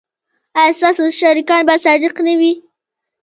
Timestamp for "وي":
2.39-2.53